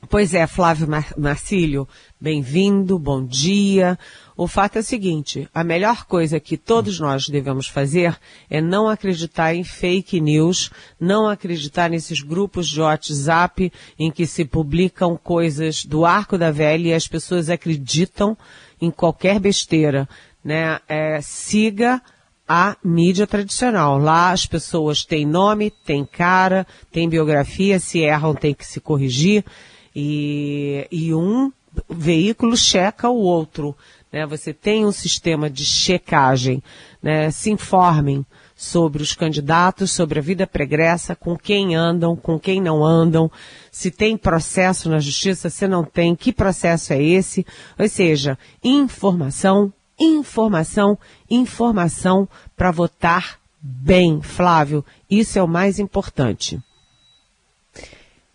Pois 0.08 0.32
é, 0.32 0.46
Flávio 0.46 0.86
Marcílio, 1.16 1.88
bem-vindo, 2.20 2.98
bom 2.98 3.24
dia. 3.24 3.98
O 4.38 4.46
fato 4.46 4.76
é 4.76 4.78
o 4.78 4.84
seguinte, 4.84 5.48
a 5.52 5.64
melhor 5.64 6.04
coisa 6.04 6.38
que 6.38 6.56
todos 6.56 7.00
nós 7.00 7.28
devemos 7.28 7.66
fazer 7.66 8.16
é 8.48 8.60
não 8.60 8.88
acreditar 8.88 9.52
em 9.52 9.64
fake 9.64 10.20
news, 10.20 10.70
não 11.00 11.28
acreditar 11.28 11.90
nesses 11.90 12.22
grupos 12.22 12.68
de 12.68 12.80
WhatsApp 12.80 13.72
em 13.98 14.12
que 14.12 14.24
se 14.28 14.44
publicam 14.44 15.16
coisas 15.16 15.84
do 15.84 16.04
arco 16.06 16.38
da 16.38 16.52
velha 16.52 16.90
e 16.90 16.94
as 16.94 17.08
pessoas 17.08 17.50
acreditam 17.50 18.38
em 18.80 18.92
qualquer 18.92 19.40
besteira, 19.40 20.08
né? 20.44 20.78
É, 20.88 21.20
siga 21.20 22.00
a 22.46 22.76
mídia 22.84 23.26
tradicional. 23.26 23.98
Lá 23.98 24.30
as 24.30 24.46
pessoas 24.46 25.04
têm 25.04 25.26
nome, 25.26 25.72
têm 25.84 26.04
cara, 26.04 26.64
têm 26.92 27.08
biografia, 27.08 27.80
se 27.80 27.98
erram 28.02 28.36
tem 28.36 28.54
que 28.54 28.64
se 28.64 28.78
corrigir 28.78 29.44
e, 29.96 30.86
e 30.92 31.12
um 31.12 31.50
veículo 31.88 32.56
checa 32.56 33.08
o 33.08 33.18
outro. 33.18 33.76
Né? 34.12 34.26
Você 34.26 34.52
tem 34.52 34.84
um 34.84 34.92
sistema 34.92 35.48
de 35.48 35.64
checagem. 35.64 36.62
Né? 37.02 37.30
Se 37.30 37.50
informem 37.50 38.24
sobre 38.56 39.02
os 39.02 39.14
candidatos, 39.14 39.92
sobre 39.92 40.18
a 40.18 40.22
vida 40.22 40.46
pregressa, 40.46 41.14
com 41.14 41.36
quem 41.36 41.76
andam, 41.76 42.16
com 42.16 42.38
quem 42.38 42.60
não 42.60 42.84
andam, 42.84 43.30
se 43.70 43.90
tem 43.90 44.16
processo 44.16 44.90
na 44.90 44.98
justiça, 44.98 45.48
se 45.48 45.68
não 45.68 45.84
tem, 45.84 46.16
que 46.16 46.32
processo 46.32 46.92
é 46.92 47.00
esse? 47.00 47.46
Ou 47.78 47.88
seja, 47.88 48.36
informação, 48.62 49.72
informação, 49.98 50.98
informação 51.30 52.28
para 52.56 52.72
votar 52.72 53.38
bem, 53.60 54.20
Flávio. 54.20 54.84
Isso 55.08 55.38
é 55.38 55.42
o 55.42 55.48
mais 55.48 55.78
importante. 55.78 56.58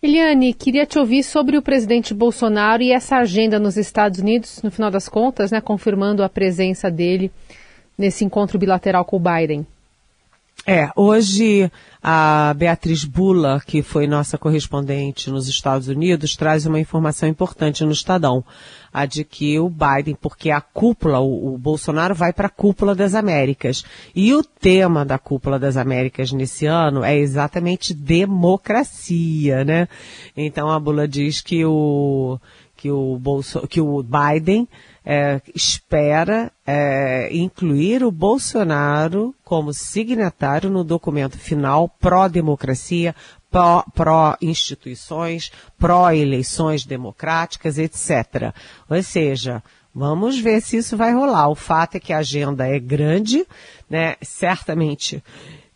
Eliane, 0.04 0.52
queria 0.52 0.84
te 0.84 0.98
ouvir 0.98 1.22
sobre 1.22 1.56
o 1.56 1.62
presidente 1.62 2.12
Bolsonaro 2.12 2.82
e 2.82 2.92
essa 2.92 3.16
agenda 3.16 3.58
nos 3.58 3.78
Estados 3.78 4.20
Unidos, 4.20 4.60
no 4.62 4.70
final 4.70 4.90
das 4.90 5.08
contas, 5.08 5.50
né, 5.50 5.62
confirmando 5.62 6.22
a 6.22 6.28
presença 6.28 6.90
dele 6.90 7.32
nesse 7.96 8.22
encontro 8.22 8.58
bilateral 8.58 9.02
com 9.06 9.16
o 9.16 9.18
Biden. 9.18 9.66
É, 10.66 10.88
hoje 10.96 11.70
a 12.02 12.54
Beatriz 12.54 13.04
Bula, 13.04 13.60
que 13.66 13.82
foi 13.82 14.06
nossa 14.06 14.38
correspondente 14.38 15.30
nos 15.30 15.46
Estados 15.46 15.88
Unidos, 15.88 16.36
traz 16.36 16.64
uma 16.64 16.80
informação 16.80 17.28
importante 17.28 17.84
no 17.84 17.92
Estadão. 17.92 18.42
A 18.90 19.04
de 19.04 19.24
que 19.24 19.58
o 19.58 19.68
Biden, 19.68 20.14
porque 20.14 20.50
a 20.50 20.62
cúpula, 20.62 21.20
o, 21.20 21.54
o 21.54 21.58
Bolsonaro 21.58 22.14
vai 22.14 22.32
para 22.32 22.46
a 22.46 22.50
cúpula 22.50 22.94
das 22.94 23.14
Américas. 23.14 23.84
E 24.14 24.32
o 24.32 24.42
tema 24.42 25.04
da 25.04 25.18
cúpula 25.18 25.58
das 25.58 25.76
Américas 25.76 26.32
nesse 26.32 26.64
ano 26.64 27.04
é 27.04 27.14
exatamente 27.14 27.92
democracia, 27.92 29.64
né? 29.64 29.86
Então 30.34 30.70
a 30.70 30.80
Bula 30.80 31.06
diz 31.06 31.42
que 31.42 31.62
o, 31.66 32.38
que 32.74 32.90
o, 32.90 33.18
Bolso, 33.18 33.66
que 33.68 33.82
o 33.82 34.02
Biden 34.02 34.66
é, 35.04 35.40
espera 35.54 36.50
é, 36.66 37.28
incluir 37.36 38.02
o 38.02 38.10
Bolsonaro 38.10 39.34
como 39.44 39.74
signatário 39.74 40.70
no 40.70 40.82
documento 40.82 41.38
final 41.38 41.88
pró-democracia, 42.00 43.14
pró-instituições, 43.94 45.52
pró-eleições 45.78 46.84
democráticas, 46.84 47.78
etc. 47.78 48.54
Ou 48.88 49.02
seja, 49.02 49.62
Vamos 49.96 50.40
ver 50.40 50.60
se 50.60 50.78
isso 50.78 50.96
vai 50.96 51.12
rolar. 51.12 51.48
O 51.48 51.54
fato 51.54 51.94
é 51.94 52.00
que 52.00 52.12
a 52.12 52.18
agenda 52.18 52.66
é 52.66 52.80
grande, 52.80 53.46
né? 53.88 54.16
Certamente 54.22 55.22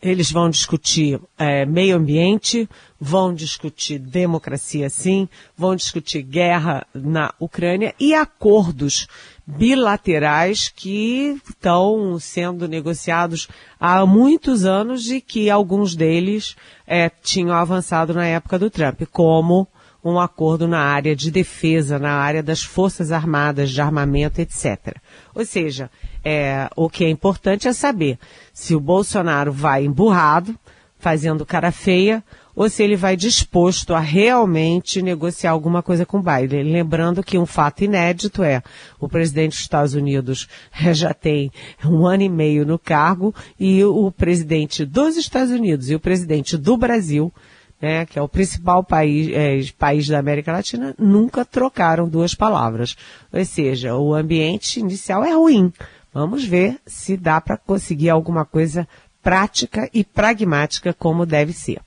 eles 0.00 0.31
vão 0.31 0.49
discutir 0.49 1.21
é, 1.37 1.67
meio 1.67 1.97
ambiente, 1.97 2.69
vão 3.00 3.35
discutir 3.35 3.99
democracia 3.99 4.88
sim, 4.88 5.28
vão 5.57 5.75
discutir 5.75 6.23
guerra 6.23 6.87
na 6.95 7.35
Ucrânia 7.38 7.95
e 7.99 8.14
acordos 8.14 9.09
bilaterais 9.47 10.69
que 10.69 11.40
estão 11.49 12.19
sendo 12.21 12.69
negociados 12.69 13.49
há 13.81 14.05
muitos 14.05 14.64
anos 14.64 15.11
e 15.11 15.21
que 15.21 15.49
alguns 15.50 15.97
deles 15.97 16.55
é, 16.87 17.09
tinham 17.09 17.57
avançado 17.57 18.12
na 18.14 18.26
época 18.26 18.59
do 18.59 18.71
Trump, 18.71 19.02
como 19.11 19.67
um 20.05 20.19
acordo 20.19 20.69
na 20.69 20.81
área 20.81 21.17
de 21.17 21.31
defesa, 21.31 21.99
na 21.99 22.12
área 22.12 22.43
das 22.43 22.62
forças 22.62 23.11
armadas, 23.11 23.71
de 23.71 23.81
armamento, 23.81 24.40
etc. 24.40 24.97
Ou 25.35 25.45
seja, 25.45 25.90
é, 26.31 26.69
o 26.77 26.91
que 26.91 27.07
é 27.07 27.09
importante 27.09 27.67
é 27.67 27.73
saber 27.73 28.19
se 28.53 28.75
o 28.75 28.81
Bolsonaro 28.81 29.51
vai 29.51 29.87
emburrado, 29.87 30.55
fazendo 30.99 31.47
cara 31.47 31.73
feia, 31.73 32.23
ou 32.55 32.69
se 32.69 32.83
ele 32.83 32.97
vai 32.97 33.17
disposto 33.17 33.95
a 33.95 34.01
realmente 34.01 35.01
negociar 35.01 35.53
alguma 35.53 35.83
coisa 35.83 36.05
com 36.05 36.21
Biden. 36.21 36.65
Lembrando 36.65 37.23
que 37.23 37.39
um 37.39 37.47
fato 37.47 37.83
inédito 37.83 38.43
é 38.43 38.63
o 39.01 39.09
presidente 39.09 39.53
dos 39.53 39.61
Estados 39.61 39.95
Unidos 39.95 40.47
já 40.93 41.15
tem 41.15 41.51
um 41.83 42.05
ano 42.05 42.25
e 42.25 42.29
meio 42.29 42.67
no 42.67 42.79
cargo 42.79 43.35
e 43.59 43.83
o 43.83 44.11
presidente 44.11 44.85
dos 44.85 45.17
Estados 45.17 45.51
Unidos 45.51 45.89
e 45.89 45.95
o 45.95 46.01
presidente 46.01 46.59
do 46.59 46.77
Brasil 46.77 47.33
né, 47.81 48.05
que 48.07 48.19
é 48.19 48.23
o 48.23 48.29
principal 48.29 48.83
país, 48.83 49.31
é, 49.33 49.61
país 49.79 50.09
da 50.09 50.19
América 50.19 50.53
Latina, 50.53 50.95
nunca 50.99 51.45
trocaram 51.45 52.09
duas 52.09 52.35
palavras. 52.35 52.97
Ou 53.33 53.45
seja, 53.45 53.95
o 53.95 54.15
ambiente 54.15 54.81
inicial 54.81 55.25
é 55.25 55.33
ruim. 55.33 55.73
Vamos 56.12 56.45
ver 56.45 56.79
se 56.87 57.17
dá 57.17 57.41
para 57.41 57.57
conseguir 57.57 58.11
alguma 58.11 58.45
coisa 58.45 58.88
prática 59.23 59.88
e 59.93 60.05
pragmática 60.05 60.95
como 60.95 61.27
deve 61.27 61.53
ser. 61.53 61.81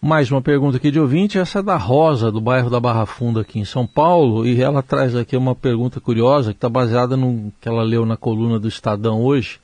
Mais 0.00 0.30
uma 0.30 0.42
pergunta 0.42 0.76
aqui 0.76 0.90
de 0.90 1.00
ouvinte, 1.00 1.38
essa 1.38 1.60
é 1.60 1.62
da 1.62 1.76
Rosa, 1.76 2.30
do 2.30 2.40
bairro 2.40 2.68
da 2.68 2.78
Barra 2.78 3.06
Funda, 3.06 3.40
aqui 3.40 3.58
em 3.58 3.64
São 3.64 3.86
Paulo, 3.86 4.46
e 4.46 4.60
ela 4.60 4.82
traz 4.82 5.16
aqui 5.16 5.36
uma 5.36 5.54
pergunta 5.54 6.00
curiosa 6.00 6.52
que 6.52 6.58
está 6.58 6.68
baseada 6.68 7.16
no 7.16 7.50
que 7.60 7.68
ela 7.68 7.82
leu 7.82 8.04
na 8.04 8.16
coluna 8.16 8.58
do 8.58 8.68
Estadão 8.68 9.24
hoje. 9.24 9.58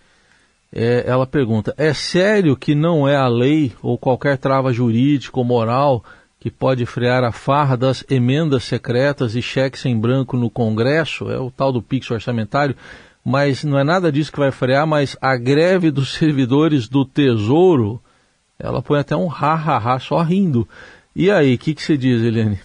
É, 0.73 1.05
ela 1.07 1.27
pergunta: 1.27 1.75
é 1.77 1.93
sério 1.93 2.57
que 2.57 2.75
não 2.75 3.07
é 3.07 3.15
a 3.15 3.29
lei 3.29 3.73
ou 3.83 3.99
qualquer 3.99 4.39
trava 4.39 4.73
jurídica 4.73 5.39
ou 5.39 5.45
moral 5.45 6.03
que 6.41 6.51
pode 6.51 6.85
frear 6.87 7.23
a 7.23 7.31
farra 7.31 7.77
das 7.77 8.05
emendas 8.11 8.65
secretas 8.65 9.37
e 9.37 9.43
cheques 9.43 9.85
em 9.85 9.97
branco 9.97 10.37
no 10.37 10.51
Congresso? 10.51 11.31
É 11.31 11.39
o 11.39 11.51
tal 11.51 11.71
do 11.71 11.83
Pix 11.83 12.11
orçamentário 12.11 12.75
mas 13.25 13.63
não 13.65 13.79
é 13.79 13.85
nada 13.85 14.11
disso 14.11 14.33
que 14.33 14.39
vai 14.39 14.51
frear, 14.51 14.87
mas 14.87 15.17
a 15.21 15.37
greve 15.37 15.91
dos 15.91 16.15
servidores 16.19 16.89
do 16.89 17.05
Tesouro, 17.05 18.03
ela 18.59 18.83
põe 18.83 19.01
até 19.01 19.17
um 19.17 19.29
ha-ha-ha 19.29 19.99
só 19.99 20.23
rindo. 20.23 20.69
E 21.15 21.31
aí, 21.31 21.55
o 21.55 21.59
que, 21.59 21.75
que 21.75 21.83
você 21.83 21.97
diz, 21.97 22.23
Eliane? 22.23 22.61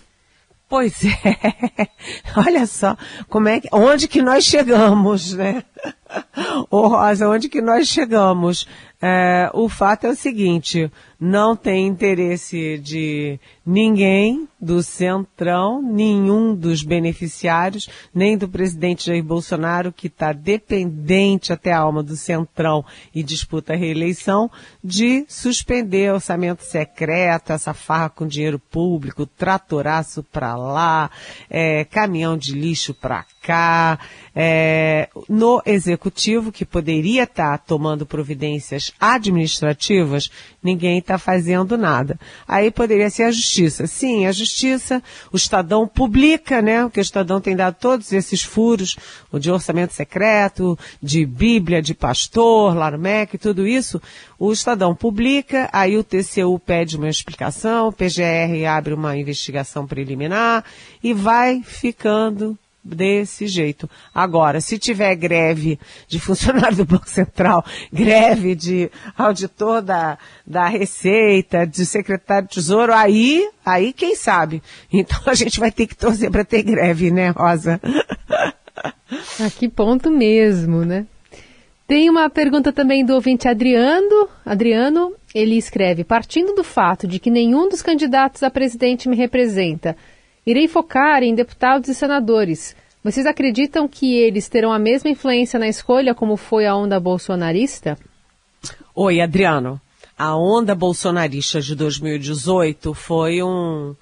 Pois 0.70 1.02
é, 1.06 1.88
olha 2.36 2.66
só, 2.66 2.98
como 3.30 3.48
é 3.48 3.62
que, 3.62 3.70
onde 3.72 4.06
que 4.06 4.22
nós 4.22 4.44
chegamos, 4.44 5.32
né? 5.32 5.64
Ô 6.70 6.88
Rosa, 6.88 7.30
onde 7.30 7.48
que 7.48 7.62
nós 7.62 7.88
chegamos? 7.88 8.68
É, 9.02 9.50
o 9.54 9.70
fato 9.70 10.08
é 10.08 10.10
o 10.10 10.16
seguinte, 10.16 10.92
não 11.20 11.56
tem 11.56 11.88
interesse 11.88 12.78
de 12.78 13.40
ninguém 13.66 14.48
do 14.60 14.82
Centrão, 14.82 15.82
nenhum 15.82 16.56
dos 16.56 16.84
beneficiários, 16.84 17.90
nem 18.14 18.38
do 18.38 18.48
presidente 18.48 19.08
Jair 19.08 19.24
Bolsonaro, 19.24 19.92
que 19.92 20.08
está 20.08 20.32
dependente 20.32 21.54
até 21.54 21.72
a 21.72 21.80
alma 21.80 22.02
do 22.02 22.16
Centrão 22.16 22.84
e 23.14 23.22
disputa 23.22 23.74
a 23.74 23.76
reeleição, 23.76 24.50
de 24.84 25.26
suspender 25.28 26.14
orçamento 26.14 26.64
secreto, 26.64 27.52
essa 27.52 27.74
farra 27.74 28.10
com 28.10 28.28
dinheiro 28.28 28.60
público, 28.60 29.26
tratoraço 29.26 30.24
para 30.24 30.56
lá, 30.56 31.12
é, 31.50 31.84
caminhão 31.86 32.38
de 32.38 32.54
lixo 32.54 32.94
para 32.94 33.26
cá, 33.42 34.00
é, 34.36 35.10
no 35.30 35.62
executivo, 35.66 36.52
que 36.52 36.66
poderia 36.66 37.24
estar 37.24 37.58
tá 37.58 37.64
tomando 37.64 38.06
providências 38.06 38.92
administrativas, 39.00 40.30
ninguém 40.62 40.98
está 41.08 41.18
fazendo 41.18 41.78
nada. 41.78 42.20
Aí 42.48 42.70
poderia 42.70 43.10
ser 43.10 43.24
a 43.24 43.32
justiça. 43.32 43.88
Sim, 43.88 44.26
a 44.26 44.32
justiça, 44.32 45.02
o 45.32 45.38
Estadão 45.38 45.88
publica, 45.88 46.62
né? 46.62 46.84
Porque 46.84 47.00
o 47.00 47.02
Estadão 47.02 47.40
tem 47.40 47.56
dado 47.56 47.76
todos 47.80 48.12
esses 48.12 48.44
furos, 48.44 48.98
de 49.34 49.50
orçamento 49.50 49.94
secreto, 49.94 50.78
de 51.02 51.26
Bíblia, 51.26 51.82
de 51.82 51.94
pastor, 51.94 52.76
lá 52.76 52.92
no 52.92 53.00
MEC, 53.00 53.38
tudo 53.38 53.66
isso. 53.66 54.02
O 54.38 54.52
Estadão 54.52 54.94
publica, 54.94 55.70
aí 55.72 55.98
o 55.98 56.04
TCU 56.04 56.60
pede 56.60 56.98
uma 56.98 57.10
explicação, 57.10 57.88
o 57.88 57.94
PGR 57.94 58.66
abre 58.70 58.94
uma 58.94 59.18
investigação 59.18 59.88
preliminar 59.88 60.64
e 61.04 61.14
vai 61.14 61.62
ficando 61.64 62.58
desse 62.96 63.48
jeito. 63.48 63.90
Agora, 64.14 64.62
se 64.62 64.78
tiver 64.78 65.16
greve 65.16 65.80
de 66.08 66.20
funcionário 66.20 66.78
do 66.78 66.86
Banco 66.86 67.10
Central, 67.10 67.66
greve 67.92 68.56
de 68.56 68.90
auditor 69.18 69.82
da, 69.82 70.18
da 70.46 70.68
Receita, 70.68 71.66
de 71.66 71.86
secretário 71.86 72.48
de 72.48 72.56
Tesouro, 72.56 72.94
aí, 72.94 73.50
aí 73.66 73.92
quem 73.94 74.16
sabe? 74.16 74.62
Então 74.92 75.20
a 75.28 75.34
gente 75.34 75.60
vai 75.60 75.72
ter 75.72 75.88
que 75.88 75.96
torcer 75.96 76.32
para 76.32 76.46
ter 76.46 76.64
greve, 76.64 77.12
né, 77.12 77.30
Rosa? 77.30 77.80
A 79.40 79.50
que 79.58 79.70
ponto 79.70 80.10
mesmo, 80.10 80.84
né? 80.84 81.06
Tem 81.88 82.10
uma 82.10 82.30
pergunta 82.30 82.74
também 82.74 83.06
do 83.06 83.14
ouvinte 83.14 83.48
Adriano. 83.48 84.28
Adriano, 84.46 85.14
ele 85.34 85.56
escreve: 85.56 86.04
partindo 86.04 86.54
do 86.54 86.64
fato 86.64 87.08
de 87.08 87.18
que 87.18 87.32
nenhum 87.32 87.70
dos 87.70 87.82
candidatos 87.82 88.44
a 88.44 88.50
presidente 88.50 89.08
me 89.08 89.16
representa, 89.16 89.96
irei 90.48 90.66
focar 90.66 91.22
em 91.24 91.36
deputados 91.36 91.90
e 91.90 91.94
senadores. 91.94 92.74
Vocês 93.04 93.26
acreditam 93.26 93.86
que 93.86 94.16
eles 94.16 94.48
terão 94.48 94.72
a 94.72 94.80
mesma 94.80 95.10
influência 95.10 95.60
na 95.60 95.68
escolha 95.68 96.16
como 96.16 96.38
foi 96.38 96.66
a 96.66 96.76
onda 96.76 96.98
bolsonarista? 97.00 97.98
Oi, 98.96 99.20
Adriano. 99.20 99.80
A 100.18 100.36
onda 100.36 100.74
bolsonarista 100.74 101.62
de 101.62 101.76
2018 101.76 102.94
foi 102.94 103.44
um, 103.44 103.94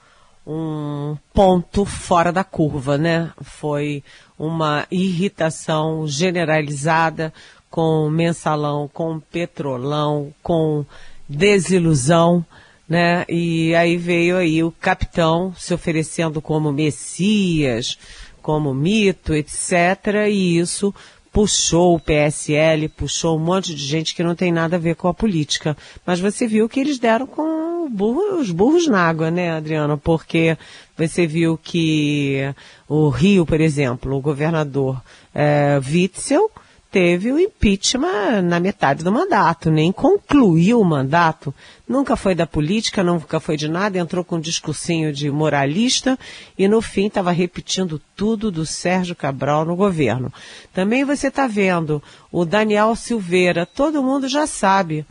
um 0.46 1.18
ponto 1.34 1.84
fora 1.84 2.32
da 2.32 2.44
curva, 2.44 2.98
né? 2.98 3.32
Foi 3.42 4.04
uma 4.38 4.86
irritação 4.92 6.08
generalizada 6.08 7.34
com 7.70 8.10
mensalão, 8.10 8.88
com 8.94 9.20
petrolão, 9.20 10.34
com 10.42 10.86
desilusão 11.28 12.46
né? 12.88 13.26
E 13.28 13.74
aí 13.76 13.98
veio 13.98 14.38
aí 14.38 14.64
o 14.64 14.72
capitão 14.72 15.54
se 15.58 15.74
oferecendo 15.74 16.42
como 16.42 16.72
Messias, 16.72 17.98
como 18.42 18.74
mito, 18.74 19.34
etc. 19.34 20.28
E 20.30 20.58
isso 20.60 20.94
puxou 21.32 21.96
o 21.96 22.00
PSL, 22.00 22.88
puxou 22.88 23.36
um 23.36 23.44
monte 23.44 23.76
de 23.76 23.84
gente 23.84 24.16
que 24.16 24.24
não 24.24 24.36
tem 24.36 24.54
nada 24.54 24.78
a 24.78 24.80
ver 24.80 24.96
com 24.96 25.08
a 25.08 25.14
política. 25.14 25.76
Mas 26.06 26.20
você 26.20 26.48
viu 26.48 26.70
que 26.70 26.80
eles 26.80 26.98
deram 26.98 27.28
com 27.28 27.90
burro, 27.90 28.40
os 28.40 28.52
burros 28.52 28.88
na 28.88 29.02
água, 29.02 29.30
né, 29.30 29.52
Adriana? 29.52 29.98
Porque 29.98 30.58
você 30.98 31.28
viu 31.28 31.58
que 31.58 32.54
o 32.88 33.10
Rio, 33.10 33.46
por 33.46 33.60
exemplo, 33.60 34.16
o 34.16 34.22
governador 34.22 35.02
é, 35.34 35.80
Witzel, 35.86 36.50
teve 36.96 37.30
o 37.30 37.38
impeachment 37.38 38.42
na 38.42 38.58
metade 38.58 39.04
do 39.04 39.12
mandato, 39.12 39.70
nem 39.70 39.92
concluiu 39.92 40.80
o 40.80 40.86
mandato. 40.86 41.54
Nunca 41.86 42.16
foi 42.16 42.34
da 42.34 42.48
política, 42.48 43.04
nunca 43.04 43.38
foi 43.38 43.58
de 43.58 43.68
nada, 43.68 44.00
entrou 44.00 44.24
com 44.24 44.38
um 44.38 44.40
discursinho 44.40 45.12
de 45.12 45.30
moralista 45.30 46.18
e 46.58 46.70
no 46.70 46.82
fim 46.82 47.08
estava 47.08 47.34
repetindo 47.34 48.02
tudo 48.16 48.50
do 48.50 48.66
Sérgio 48.66 49.14
Cabral 49.14 49.66
no 49.66 49.76
governo. 49.76 50.32
Também 50.74 51.04
você 51.04 51.28
está 51.28 51.48
vendo 51.48 52.02
o 52.32 52.46
Daniel 52.46 52.96
Silveira, 52.96 53.66
todo 53.66 54.02
mundo 54.02 54.30
já 54.30 54.48
sabe 54.48 55.06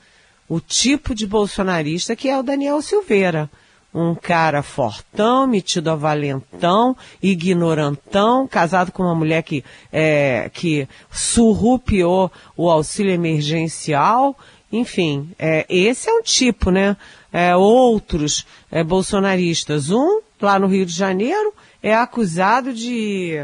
o 0.49 0.61
tipo 0.61 1.15
de 1.15 1.27
bolsonarista 1.27 2.17
que 2.17 2.31
é 2.31 2.39
o 2.39 2.43
Daniel 2.43 2.81
Silveira 2.81 3.51
um 3.95 4.15
cara 4.15 4.63
fortão, 4.63 5.47
metido 5.47 5.89
a 5.89 5.95
valentão, 5.95 6.97
ignorantão, 7.23 8.47
casado 8.49 8.91
com 8.91 9.05
uma 9.05 9.15
mulher 9.15 9.43
que, 9.45 9.65
é, 9.93 10.51
que 10.53 10.89
surrupiou 11.11 12.31
o 12.57 12.69
auxílio 12.69 13.13
emergencial. 13.13 14.37
Enfim, 14.73 15.31
é, 15.39 15.65
esse 15.69 16.11
é 16.11 16.13
um 16.13 16.23
tipo, 16.23 16.73
né? 16.73 16.97
É, 17.33 17.55
outros 17.55 18.45
é, 18.71 18.83
bolsonaristas. 18.83 19.91
Um, 19.91 20.21
lá 20.41 20.59
no 20.59 20.67
Rio 20.67 20.85
de 20.85 20.93
Janeiro, 20.93 21.55
é 21.83 21.95
acusado 21.95 22.73
de 22.73 23.39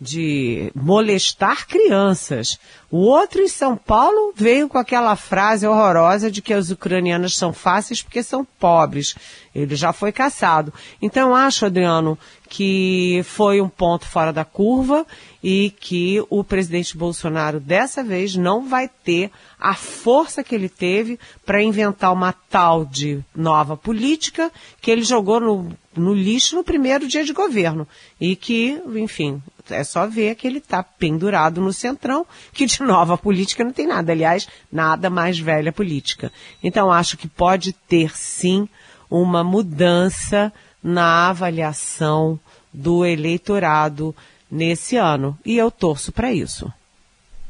de 0.00 0.70
molestar 0.74 1.66
crianças. 1.66 2.58
O 2.90 2.98
outro 2.98 3.42
em 3.42 3.48
São 3.48 3.76
Paulo 3.76 4.32
veio 4.34 4.68
com 4.68 4.78
aquela 4.78 5.14
frase 5.16 5.66
horrorosa 5.66 6.30
de 6.30 6.40
que 6.40 6.54
as 6.54 6.70
ucranianas 6.70 7.36
são 7.36 7.52
fáceis 7.52 8.02
porque 8.02 8.22
são 8.22 8.46
pobres. 8.58 9.14
Ele 9.54 9.74
já 9.76 9.92
foi 9.92 10.12
caçado. 10.12 10.72
Então 11.02 11.34
acho, 11.34 11.66
Adriano, 11.66 12.16
que 12.48 13.20
foi 13.24 13.60
um 13.60 13.68
ponto 13.68 14.06
fora 14.06 14.32
da 14.32 14.44
curva 14.44 15.06
e 15.42 15.70
que 15.78 16.24
o 16.30 16.42
presidente 16.42 16.96
Bolsonaro 16.96 17.60
dessa 17.60 18.02
vez 18.02 18.34
não 18.36 18.66
vai 18.66 18.88
ter 18.88 19.30
a 19.60 19.74
força 19.74 20.42
que 20.42 20.54
ele 20.54 20.68
teve 20.68 21.18
para 21.44 21.62
inventar 21.62 22.12
uma 22.12 22.32
tal 22.32 22.86
de 22.86 23.22
nova 23.34 23.76
política 23.76 24.50
que 24.80 24.90
ele 24.90 25.02
jogou 25.02 25.40
no, 25.40 25.72
no 25.94 26.14
lixo 26.14 26.56
no 26.56 26.64
primeiro 26.64 27.06
dia 27.06 27.24
de 27.24 27.32
governo 27.32 27.86
e 28.20 28.34
que, 28.34 28.80
enfim, 28.94 29.42
é 29.70 29.84
só 29.84 30.06
ver 30.06 30.34
que 30.34 30.46
ele 30.46 30.58
está 30.58 30.82
pendurado 30.82 31.60
no 31.60 31.72
centrão, 31.72 32.26
que 32.52 32.66
de 32.66 32.82
nova 32.82 33.16
política 33.18 33.64
não 33.64 33.72
tem 33.72 33.86
nada. 33.86 34.12
Aliás, 34.12 34.48
nada 34.70 35.10
mais 35.10 35.38
velha 35.38 35.72
política. 35.72 36.32
Então, 36.62 36.90
acho 36.90 37.16
que 37.16 37.28
pode 37.28 37.72
ter 37.72 38.16
sim 38.16 38.68
uma 39.10 39.42
mudança 39.42 40.52
na 40.82 41.28
avaliação 41.28 42.38
do 42.72 43.04
eleitorado 43.04 44.14
nesse 44.50 44.96
ano. 44.96 45.38
E 45.44 45.56
eu 45.56 45.70
torço 45.70 46.12
para 46.12 46.32
isso. 46.32 46.72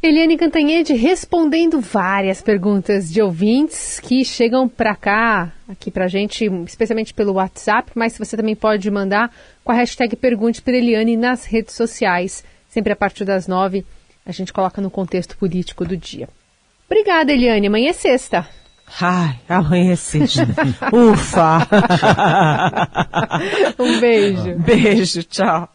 Eliane 0.00 0.36
Cantanhede 0.36 0.94
respondendo 0.94 1.80
várias 1.80 2.40
perguntas 2.40 3.10
de 3.12 3.20
ouvintes 3.20 3.98
que 3.98 4.24
chegam 4.24 4.68
para 4.68 4.94
cá, 4.94 5.52
aqui 5.68 5.90
para 5.90 6.06
gente, 6.06 6.44
especialmente 6.64 7.12
pelo 7.12 7.32
WhatsApp, 7.32 7.90
mas 7.96 8.16
você 8.16 8.36
também 8.36 8.54
pode 8.54 8.88
mandar 8.92 9.34
com 9.64 9.72
a 9.72 9.74
hashtag 9.74 10.14
Pergunte 10.14 10.62
para 10.62 10.76
Eliane 10.76 11.16
nas 11.16 11.44
redes 11.44 11.74
sociais. 11.74 12.44
Sempre 12.68 12.92
a 12.92 12.96
partir 12.96 13.24
das 13.24 13.48
nove, 13.48 13.84
a 14.24 14.30
gente 14.30 14.52
coloca 14.52 14.80
no 14.80 14.88
contexto 14.88 15.36
político 15.36 15.84
do 15.84 15.96
dia. 15.96 16.28
Obrigada, 16.86 17.32
Eliane. 17.32 17.66
Amanhã 17.66 17.90
é 17.90 17.92
sexta. 17.92 18.48
Ai, 19.00 19.36
amanhã 19.48 19.92
é 19.94 19.96
sexta. 19.96 20.46
Ufa! 20.94 21.66
um 23.82 23.98
beijo. 23.98 24.54
Beijo, 24.58 25.24
tchau. 25.24 25.68